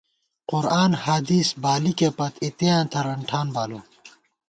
قرآن 0.51 0.91
حدیث 1.03 1.49
بالِکےپت، 1.63 2.33
اِتېاں 2.45 2.81
ترَن 2.91 3.19
ٹھان 3.29 3.47
بالُوم 3.55 3.83